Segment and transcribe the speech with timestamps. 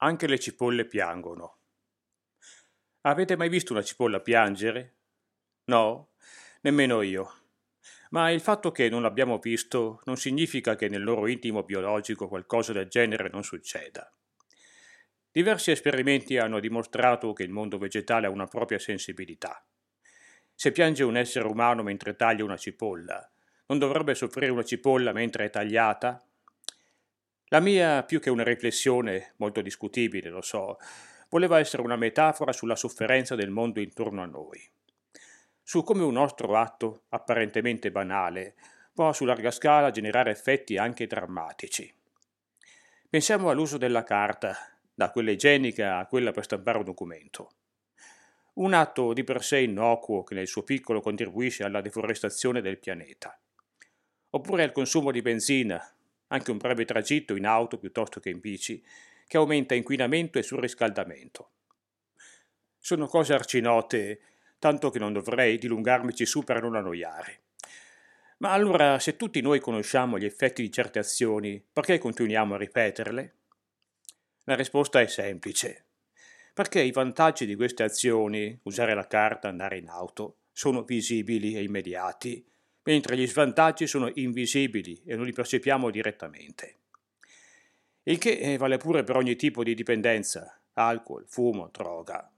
[0.00, 1.56] Anche le cipolle piangono.
[3.00, 4.98] Avete mai visto una cipolla piangere?
[5.64, 6.10] No,
[6.60, 7.32] nemmeno io.
[8.10, 12.72] Ma il fatto che non l'abbiamo visto non significa che nel loro intimo biologico qualcosa
[12.72, 14.08] del genere non succeda.
[15.32, 19.66] Diversi esperimenti hanno dimostrato che il mondo vegetale ha una propria sensibilità.
[20.54, 23.28] Se piange un essere umano mentre taglia una cipolla,
[23.66, 26.24] non dovrebbe soffrire una cipolla mentre è tagliata?
[27.48, 30.78] La mia, più che una riflessione, molto discutibile, lo so,
[31.30, 34.60] voleva essere una metafora sulla sofferenza del mondo intorno a noi.
[35.62, 38.54] Su come un nostro atto, apparentemente banale,
[38.92, 41.94] può su larga scala generare effetti anche drammatici.
[43.08, 44.54] Pensiamo all'uso della carta,
[44.92, 47.50] da quella igienica a quella per stampare un documento.
[48.54, 53.38] Un atto di per sé innocuo che nel suo piccolo contribuisce alla deforestazione del pianeta.
[54.30, 55.82] Oppure al consumo di benzina,
[56.28, 58.82] anche un breve tragitto in auto piuttosto che in bici,
[59.26, 61.50] che aumenta inquinamento e surriscaldamento.
[62.78, 64.20] Sono cose arcinote,
[64.58, 67.42] tanto che non dovrei dilungarmici su per non annoiare.
[68.38, 73.34] Ma allora, se tutti noi conosciamo gli effetti di certe azioni, perché continuiamo a ripeterle?
[74.44, 75.84] La risposta è semplice.
[76.54, 81.62] Perché i vantaggi di queste azioni, usare la carta, andare in auto, sono visibili e
[81.62, 82.44] immediati,
[82.88, 86.76] mentre gli svantaggi sono invisibili e non li percepiamo direttamente.
[88.04, 92.32] Il che eh, vale pure per ogni tipo di dipendenza, alcol, fumo, droga.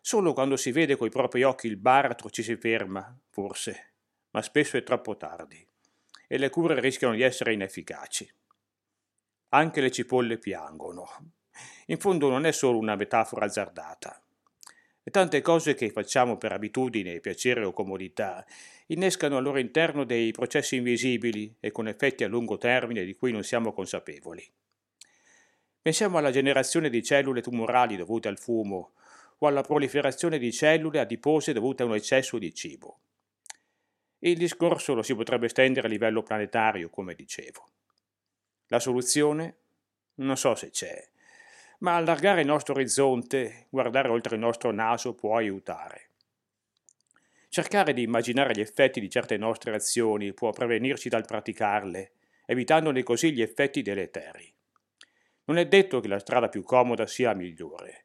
[0.00, 3.90] Solo quando si vede coi propri occhi il baratro ci si ferma, forse,
[4.30, 5.64] ma spesso è troppo tardi
[6.26, 8.28] e le cure rischiano di essere inefficaci.
[9.50, 11.08] Anche le cipolle piangono.
[11.86, 14.21] In fondo non è solo una metafora azzardata.
[15.04, 18.44] E tante cose che facciamo per abitudine, piacere o comodità
[18.86, 23.32] innescano al loro interno dei processi invisibili e con effetti a lungo termine di cui
[23.32, 24.48] non siamo consapevoli.
[25.82, 28.92] Pensiamo alla generazione di cellule tumorali dovute al fumo
[29.38, 33.00] o alla proliferazione di cellule adipose dovute a un eccesso di cibo.
[34.20, 37.68] Il discorso lo si potrebbe estendere a livello planetario, come dicevo.
[38.68, 39.56] La soluzione?
[40.14, 41.08] Non so se c'è,
[41.82, 46.10] ma allargare il nostro orizzonte, guardare oltre il nostro naso può aiutare.
[47.48, 52.12] Cercare di immaginare gli effetti di certe nostre azioni può prevenirci dal praticarle,
[52.46, 54.50] evitandone così gli effetti deleteri.
[55.44, 58.04] Non è detto che la strada più comoda sia la migliore,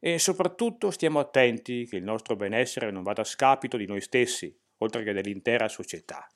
[0.00, 4.54] e soprattutto stiamo attenti che il nostro benessere non vada a scapito di noi stessi,
[4.78, 6.28] oltre che dell'intera società.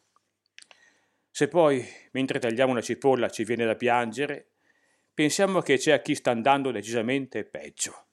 [1.28, 4.52] Se poi, mentre tagliamo una cipolla, ci viene da piangere,
[5.16, 8.08] pensiamo che c'è a chi sta andando decisamente peggio.